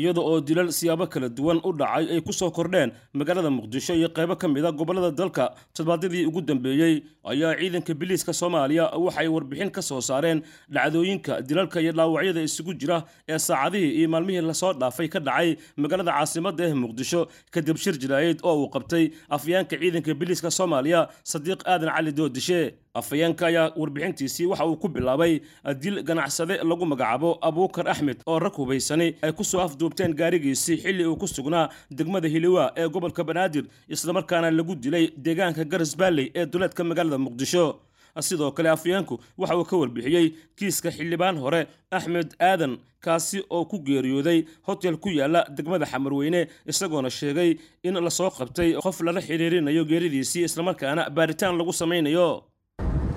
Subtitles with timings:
[0.00, 4.08] iyada oo dilal siyaabo kala duwan u dhacay ay ku soo kordheen magaalada muqdisho iyo
[4.18, 5.44] qaybo ka mid a gobollada dalka.
[5.74, 6.94] Todobaadyadii ugu dambeeyey
[7.32, 10.42] ayaa ciidanka biliiska soomaaliya waxay warbixin ka soo saareen
[10.74, 12.98] dhacdooyinka dilalka iyo dhaawacyada isugu jira
[13.28, 15.50] ee saacadihii iyo maalmihii la soo dhaafay ka dhacay
[15.82, 17.20] magaalada caasimadda ee muqdisho.
[17.54, 19.04] Kadib shir jilaayeed oo uu qabtay
[19.36, 21.00] afyeenka ciidanka biliiska soomaaliya
[21.32, 22.60] sadiiq aadan cali doodishe
[22.94, 25.40] afhayeenka ayaa warbixintiisii waxa uu ku bilaabay
[25.80, 31.04] dil ganacsade lagu magacaabo abuukar axmed oo rag hubaysani ay ku soo afduubteen gaarigiisii xilli
[31.06, 36.46] uu ku sugnaa degmada hiliwa ee gobolka banaadir islamarkaana lagu dilay deegaanka garas baalley ee
[36.46, 37.80] duleedka magaalada muqdisho.
[38.20, 43.78] Sidoo kale afhayeenku waxa uu ka warbixiyey kiiska xildhibaan hore axmed aadan kaasi oo ku
[43.78, 49.84] geeriyooday hotel ku yaalla degmada xamarweyne isagoona sheegay in la soo qabtay qof lala xiriirinayo
[49.84, 52.42] geeridiisii islamarkaana baaritaan lagu samaynayo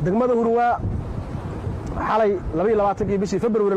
[0.05, 0.71] degmada hurwaa
[2.09, 2.31] xalay
[3.09, 3.75] kii bishii februari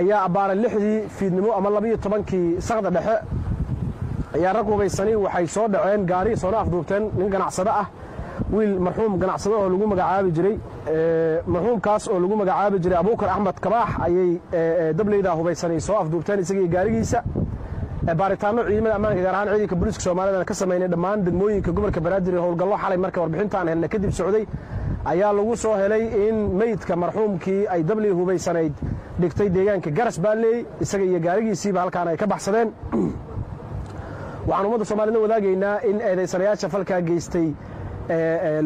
[0.00, 3.16] ayaa abbaaray lixdii fiidnimo ama labiyo tobankii sakda dhexe.
[4.36, 7.86] Ayaa rag hubaysani waxay soo dhaceen gaari soona afduubteen nin ganacsado ah
[8.54, 10.56] wiil marxuum ganacsado oo lagu magacaabi jiray.
[11.52, 14.30] Marxuumkaas oo lagu magacaabi jiray abuukar axmed kabaax ayay
[14.98, 17.20] dableyda hubaysani soo afduubteen isagii gaarigiisa.
[18.18, 22.40] Baaritaano ciidamada ammaanka gaar ahaan ciidanka booliiska soomaalida ka samaynay dhammaan degmooyinka gobolka banaadir ee
[22.44, 24.44] howlgallo xalay marka warbixintaan helna kadib socday
[25.04, 28.72] ayaa lagu soo helay in meydka marxuumkii ay dabley hubaysanayd
[29.20, 32.72] dhigtay deegaanka garas baalley isaga iyo gaarigiisiiba halkaan ay ka baxsadeen.
[34.48, 37.48] Waxaan ummadda soomaalida wadaagaynaa in eedaysanayaasha falkaa geystay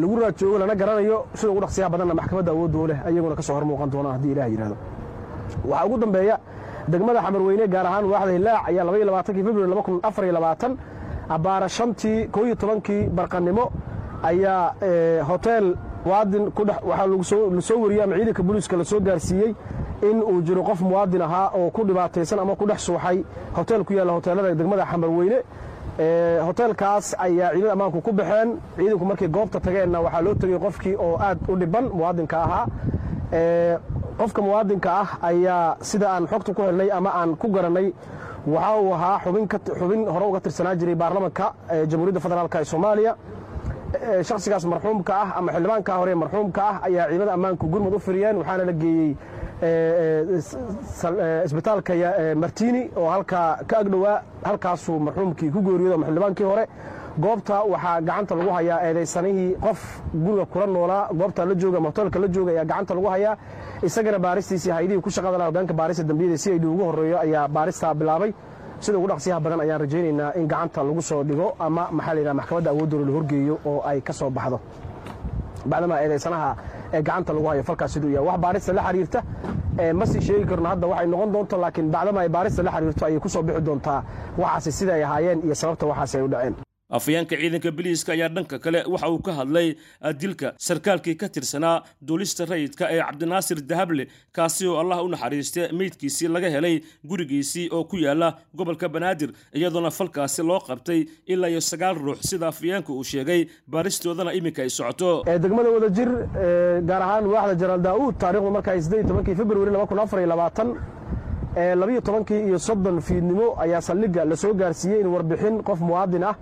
[0.01, 3.65] lagu raajoogo lana garanayo sida ugu dhaqsiyaha badanna maxkamadda awoodoo leh ayaguna ka soo hor
[3.65, 4.77] muuqan doonaan haddii ilah yidhahdo
[5.65, 6.39] waxaa ugu dambeeya
[6.87, 10.77] degmada xamarweyne gaar ahaan waaxda hilaac ayaa kii februari
[11.29, 13.71] abbaara shantii kooiyo tobankii barqannimo
[14.23, 14.73] ayaa
[15.27, 15.75] hotel
[16.07, 16.43] muwaadin
[16.89, 19.51] waxaa la soo wariyey ama ciidanka booliiska la soo gaarsiiyey
[20.09, 23.23] in uu jiro qof muwaadin ahaa oo ku dhibaataysan ama ku dhex suuxay
[23.57, 25.39] hotel ku yaalla hoteelada degmada xamarweyne
[26.47, 28.49] hoteelkaas ayaa ciidamada ammaanku ku baxeen.
[28.77, 32.65] Ciidanku markay goobta tageenna waxaa loo tegey qofkii oo aad u dhiban muwaadinka ahaa.
[34.17, 37.93] Qofka muwaadinka ah ayaa sida aan xogta ku helnay ama aan ku garannay
[38.47, 39.19] waxa uu ahaa
[39.79, 41.53] xubin hore uga tirsanaa jiray baarlamanka
[41.89, 43.15] jamhuuriyadda federaalk ee soomaaliya
[44.29, 48.63] shakhsigaas marxuumka ah ama xildhibaanka hore marxuumka ah ayaa ciidamada ammaanku gurmud u firiyeen waxaana
[48.69, 49.11] la geeyey
[51.45, 51.93] isbitaalka
[52.43, 56.65] martini oo halkaa ka agdhowaa halkaasuu marxuumkii ku geeriyooda ama xildhibaankii hore.
[57.19, 59.79] Goobta waxaa gacanta lagu hayaa eedaysanihii qof
[60.13, 61.09] guriga kula noolaa.
[61.19, 63.37] Goobta la jooga ama hoteelka la jooga ayaa gacanta lagu hayaa.
[63.83, 67.93] Isagana baaristiisii haydihii ku shaqada laha hogaanka baarista dambiyada si ay ugu horreeyo ayaa baaristaa
[67.93, 68.31] bilaabay
[68.83, 72.33] sida ugu dhaqsiyaha badan ayaan rajaynaynaa in gacanta lagu soo dhigo ama maxaa la yidhaha
[72.39, 74.57] maxkamadda awoodooda la horgeeyo oo ay ka soo baxdo.
[75.69, 76.49] Bacdamaa eedaysanaha
[76.93, 78.27] ee gacanta lagu hayo falkaas siduu yahay.
[78.27, 79.19] Wax baarista la xiriirta
[79.99, 83.19] ma sii sheegi karno hadda waxay noqon doonto laakiin bacdama ay baarista la xiriirto ayay
[83.19, 83.99] ku soo bixi doontaa
[84.41, 86.55] waxaasi sida ay ahaayeen iyo sababta waxaasi ay u dhaceen
[86.89, 89.75] afhayeenka ciidanka biliiska ayaa dhanka kale waxa uu ka hadlay
[90.19, 96.27] dilka sarkaalkii ka tirsanaa duulista rayidka ee cabdinaasir dahable kaasi oo allah u naxariiste meydkiisii
[96.27, 101.95] laga helay gurigiisii oo ku yaalla gobolka banaadir iyadoona falkaasi loo qabtay ilaa iyo sagaal
[101.99, 105.23] ruux sida afhayeenka uu sheegay baaristoodana iminka ay socoto.
[105.43, 106.09] Degmada wadajir
[106.87, 109.71] gaar ahaan waaxda janaal daa'uud taarikhdu markaa tobankii februari
[111.75, 116.35] labiyo tobankii iyo soddon fiidnimo ayaa saldhigga la soo gaarsiiyey in warbixin qof muwaadin ah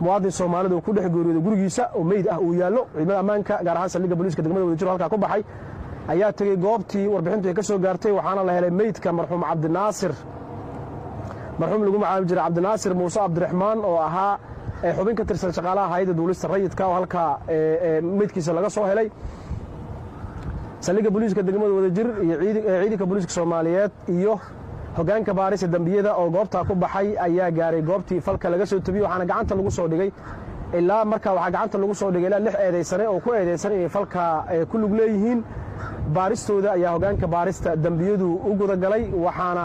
[0.00, 2.82] muwaadin soomaalida uu ku dhex geeriyooda gurigiisa oo meyd ah uu yaallo.
[2.94, 5.42] Ciidamada ammaanka gaar ahaan saldhigga booliiska degmada wadajir halkaa ku baxay
[6.12, 10.12] ayaa tegey goobtii warbixintu ay ka soo gaartay waxaana la helay meydka marxuum cabdinaasir.
[11.60, 14.38] Marxuum lagu magacaabi jiray cabdinaasir muuse cabdiraxmaan oo ahaa
[14.96, 17.28] xubin ka tirsan shaqaalaha hayadda duulista rayidka oo halkaa
[18.18, 19.08] meydkiisa laga soo helay.
[20.84, 22.34] Saldhigga booliiska degmada wadajir iyo
[22.82, 24.40] ciidanka booliiska soomaaliyeed iyo
[24.96, 29.24] hogaanka baarista dembiyada oo goobtaa ku baxay ayaa gaaray goobtii falka laga soo tebiyey waxaana
[29.30, 30.10] gacanta lagu soo dhigay.
[30.78, 34.22] Ilaa markaa waxaa gacanta lagu soo dhigay ilaa lix eedaysane oo ku eedaysan inay falka
[34.70, 35.40] ku lug leeyihiin.
[36.14, 39.64] Baaristooda ayaa hogaanka baarista dembiyadu u gudagalay waxaana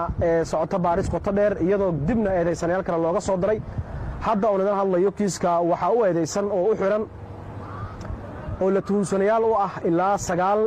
[0.52, 3.60] socota baaris qoto dheer iyadoo dibna eedaysanayaal kale looga soo diray
[4.22, 7.04] hadda oo nadan hadlayo kiiska waxaa u eedaysan oo u xidhan
[8.62, 10.62] oo la tuhunsanayaal u ah ilaa sagaal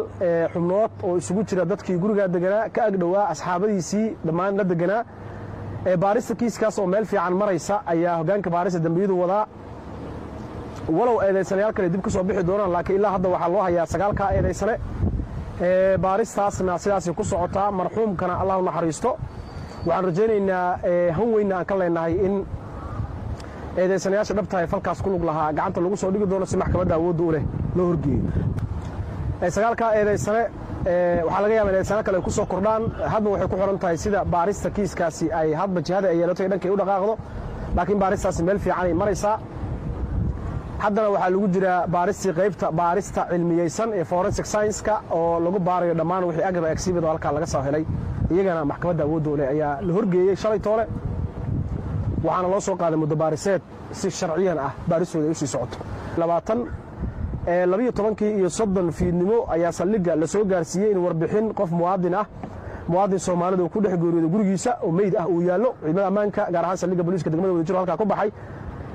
[0.53, 2.69] xubnood oo isugu jira dadkii gurigaa deganaa.
[2.75, 5.03] Ka agdhowaa asxaabadiisii dhammaan la deganaa.
[6.03, 9.45] Baarista kiiskaas oo meel fiican maraysa ayaa hogaanka baarista dembiyadu wadaa
[10.99, 14.31] walow eedaysanayaal kale dib ka soo bixi doonaan laakiin ilaa hadda waxaa loo hayaa sagaalkaa
[14.37, 14.75] eedaysane
[16.05, 19.11] baaristaasna sidaasay ku socotaa marxuumkana allah u naxariisto.
[19.87, 20.79] Waxaan rajaynaynaa
[21.17, 22.35] han weynna aan ka leenahay in
[23.83, 27.31] eedaysanayaasha dhabtahay falkaas ku lug lahaa gacanta lagu soo dhigi doono si maxkamadda awoodda u
[27.35, 27.45] leh
[27.77, 28.23] loo horgeeyo.
[29.57, 30.43] Sagaalkaa eedaysane
[31.27, 32.83] waxaa laga yaaba eedaysano kale ay ku soo kordhaan.
[33.13, 36.71] Hadba waxay ku xiran tahay sida baarista kiiskaasi ay hadba jihada ay yeelato ee dhankay
[36.71, 37.15] u dhaqaaqdo.
[37.77, 39.37] Laakiin baaristaasi meel fiicanay maraysaa.
[40.83, 46.25] Haddana waxaa lagu jiraa baaristii qaybta baarista cilmiyeysan ee forensic science-ka oo lagu baarayo dhammaan
[46.29, 47.85] wixii agaba exhibit oo halkaa laga soo helay.
[48.33, 50.85] Iyagana maxkamadda awoodda leh ayaa la horgeeyey shalay toole
[52.25, 53.63] waxaana loo soo qaaday muddo baariseed
[53.99, 55.79] si sharciyan ah baaristooda ay u sii socoto.
[57.73, 62.27] Labiyo tobankii iyo soddon fiidnimo ayaa saldhigga la soo gaarsiiyey in warbixin qof muwaadin ah
[62.89, 65.71] muwaadin soomaalida uu ku dhex geeriyooday gurigiisa oo meyd ah uu yaallo.
[65.81, 68.31] Ciidamada ammaanka gaar ahaan saldhigga booliiska degmada wadajiro halkaa ku baxay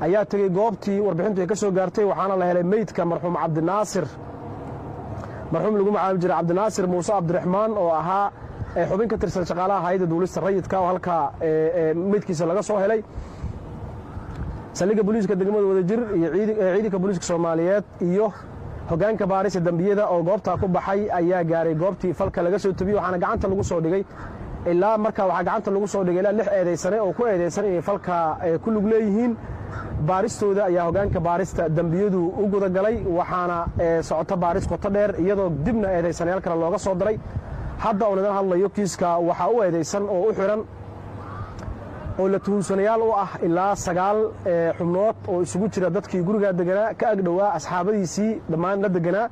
[0.06, 4.06] ayaa tegey goobtii warbixintu ay ka soo gaartay waxaana la helay meydka marxuum cabdinaasir
[5.52, 8.31] marxuum lagu magacaabi jiray cabdinaasir muuse cabdiraxmaan oo ahaa
[8.90, 11.34] xubin ka tirsan shaqaalaha hayadda duulista rayidka oo halkaa
[12.12, 13.02] meydkiisa laga soo helay.
[14.74, 16.30] Saldhigga booliiska degmada wadajir iyo
[16.75, 18.34] ciidanka booliiska soomaaliyeed iyo
[18.90, 23.18] hogaanka baarisa dembiyada oo goobtaa ku baxay ayaa gaaray goobtii falka laga soo tebiyey waxaana
[23.24, 24.04] gacanta lagu soo dhigay
[24.72, 28.38] ilaa markaa waxaa gacanta lagu soo dhigay ilaa lix eedaysane oo ku eedaysan inay falka
[28.64, 29.34] ku lug leeyihiin.
[30.08, 33.58] Baaristooda ayaa hogaanka baarista dembiyadu u gudagalay waxaana
[34.02, 37.18] socota baaris qoto dheer iyadoo dibna eedaysanayaal kale looga soo diray
[37.80, 40.62] hadda oo ladan hadlayo kiiska waxaa u eedaysan oo u xidhan
[42.20, 44.20] oo la tuhunsanayaal u ah ilaa sagaal
[44.78, 49.30] xubnood oo isugu jira dadkii gurigaa deganaa ka agdhowaa asxaabadiisii dhammaan la deganaa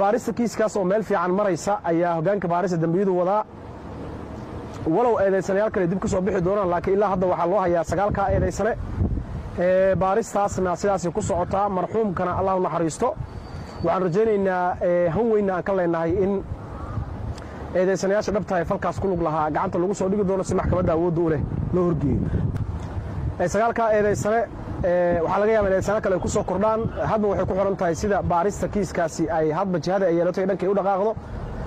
[0.00, 3.44] baarista kiiskaas oo meel fiican maraysa ayaa hogaanka baarista dembiyadu wadaa
[4.96, 8.28] walow eedaysanayaal kale dib ka soo bixi doonaan laakiin ilaa hadda waxaa loo hayaa sagaalkaa
[8.34, 8.72] eedaysane
[9.98, 13.08] baaristaasna sidaasay ku socotaa marxuumkana allah u naxariisto.
[13.84, 14.76] Waxaan rajaynaynaa
[15.14, 16.32] han aan ka leenahay in
[17.74, 21.28] eedaysanayaasha dhabtahay falkaas ku lug lahaa gacanta lagu soo dhigi doono si maxkamadda awoodda u
[21.32, 21.40] leh
[21.74, 22.18] loo horgeeyo.
[23.54, 24.40] Sagaalkaa eedaysane
[25.24, 26.80] waxaa laga yaaba eedaysano kale ay ku soo kordhaan.
[27.10, 30.68] Hadba waxay ku xiran tahay sida baarista kiiskaasi ay hadba jihada ay yeelato ee dhankay
[30.68, 31.12] u dhaqaaqdo.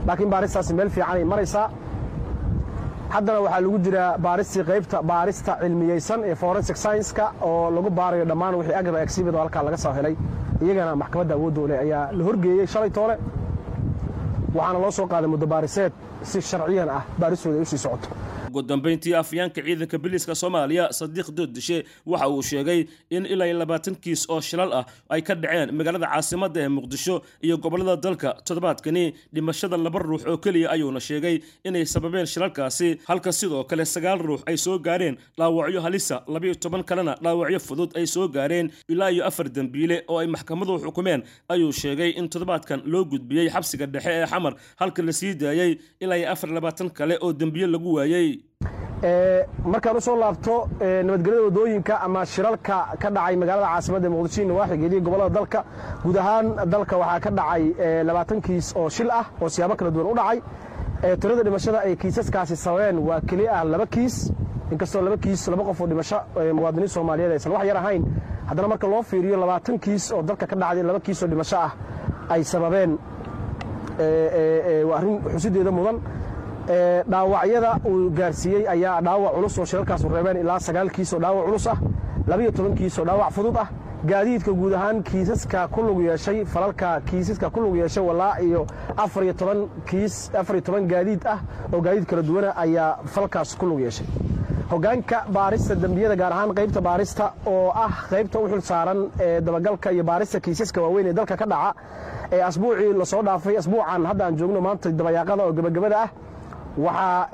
[0.07, 1.67] Laakiin baaristaasi meel fiicanay maraysaa.
[3.13, 8.55] Haddana waxaa lagu jiraa baaristii qaybta baarista cilmiyeysan ee forensic science-ka oo lagu baarayo dhammaan
[8.59, 10.15] wixii agaba exhibit oo halkaa laga soo helay.
[10.63, 13.15] Iyagana maxkamadda awoodda leh ayaa la horgeeyey shalay toole
[14.57, 15.91] waxaana loo soo qaaday muddo baariseed
[16.29, 18.07] si sharciyan ah baaristooda ay u sii socoto
[18.49, 24.25] ugu dambayntii afyaanka ciidanka biliiska soomaaliya sadiiq dooddishe waxa uu sheegay in ilaa labaatan kiis
[24.29, 28.29] oo shilal ah ay ka dhaceen magaalada caasimadda ee muqdisho iyo gobollada dalka.
[28.47, 34.19] Toddobaadkani dhimashada laba ruux oo keliya ayuuna sheegay inay sababeen shilalkaasi halka sidoo kale sagaal
[34.27, 35.17] ruux ay soo gaareen.
[35.37, 38.71] Dhaawacyo halisa labiyo toban kalena dhaawacyo fudud ay soo gaareen.
[38.89, 43.85] Ilaa iyo afar dembiile oo ay maxkamaduhu xukumeen ayuu sheegay in toddobaadkan loo gudbiyey xabsiga
[43.85, 47.93] dhexe ee xamar halka la sii daayey ilaa iyo afar labaatan kale oo dembiye lagu
[47.93, 48.38] waayey
[49.73, 50.55] markaan u soo laabto
[51.07, 55.59] nabadgelyada waddooyinka ama shiralka ka dhacay magaalada caasimadda ee muqdisho nawaaxigeediyo gobollada dalka
[56.03, 57.63] guud ahaan dalka waxaa ka dhacay
[58.07, 60.39] labaatan kiis oo shil ah oo siyaabo kala duwan u dhacay.
[61.21, 64.15] Tirada dhimashada ay kiisaskaasi sababeen waa keli ah laba kiis.
[64.71, 66.17] Inkastoo laba kiis laba qof oo dhimasho
[66.57, 68.03] muwaadiniin soomaaliyeed aysan wax yar ahayn.
[68.49, 71.71] Haddana marka loo fiiriyo labaatan kiis oo dalka ka dhacday laba kiis oo dhimasho ah
[72.29, 72.91] ay sababeen
[74.89, 75.97] waa arrin xusideeda mudan
[77.11, 81.67] dhaawacyada uu gaarsiiyey ayaa dhaawac culus oo shilalkaasu reebeen ilaa sagaal kiis oo dhaawac culus
[81.67, 81.77] ah
[82.27, 83.67] labiyo toban kiis oo dhaawac fudud ah.
[84.09, 88.61] Gaadiidka guud ahaan kiisaska ku lug yeeshay falalka kiisaska ku lug yeeshay walaa iyo
[88.97, 91.39] afariyo toban kiis afariyo toban gaadiid ah
[91.73, 94.07] oo gaadiid kala duwana ayaa falkaas ku lug yeeshay.
[94.71, 99.91] Hogaanka baarista dembiyada gaar ahaan qaybta baarista oo ah qaybta u xil saaran ee dabagalka
[99.91, 101.73] iyo baarista kiisaska waaweyn ee dalka ka dhaca
[102.31, 106.09] ee asbuucii la soo dhaafay asbuucan hadda aan joogno maanta dabayaaqada oo gebagabada ah
[106.85, 107.27] waxaa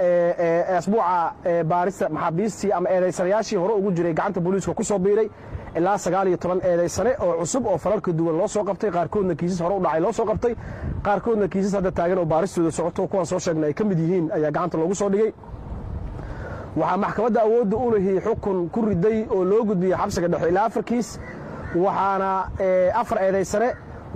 [0.78, 1.34] asbuuca
[1.72, 5.30] baarista maxaabiistii ama eedaysanayaashii hore ugu jiray gacanta booliiska ku soo biiray
[5.76, 8.92] ilaa sagaal iyo toban eedaysane oo cusub oo falalka duwan loo soo qabtay.
[8.92, 10.56] Qaarkoodna kiisas hore u dhacay loo soo qabtay.
[11.04, 13.08] Qaarkoodna kiisas hadda taagan oo baaristooda socoto.
[13.08, 15.32] Kuwaan soo sheegnay ay ka mid yihiin ayaa gacanta loogu soo dhigay.
[16.78, 20.84] Waxaa maxkamadda awoodda u lihi xukun ku riday oo loo gudbiyey xabsiga dhexe ilaa afar
[20.84, 21.20] kiis
[21.76, 22.32] waxaana
[23.02, 23.70] afar eedaysane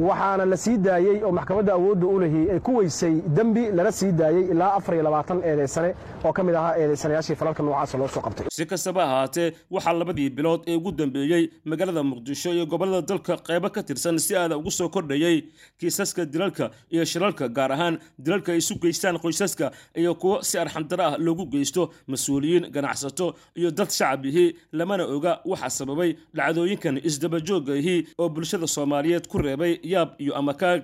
[0.07, 4.11] waxaana la sii daayey oo maxkamadda awoodda u lihi ay ku weysay dembi lana sii
[4.11, 5.91] daayey ilaa afar iyo labaatan eedaysane
[6.23, 8.45] oo ka mid ahaa eedaysanayaashii falalka noocaasa loo soo qabtay.
[8.51, 13.69] Si kastaba ahaatee waxaa labadii bilood ee ugu dambeeyey magaalada muqdisho iyo gobollada dalka qaybo
[13.69, 15.43] ka tirsan si aada ugu soo kordhayey
[15.79, 21.03] kiisaska dilalka iyo shilalka gaar ahaan dilalka ay isu geystaan qoysaska iyo kuwo si arxandaro
[21.03, 28.29] ah loogu geysto mas'uuliyiin ganacsato iyo dad shacabihii lamana oga waxa sababay dhacdooyinkan isdabajoogaihii oo
[28.29, 30.81] bulshada soomaaliyeed ku reebay yaab iyo amakaag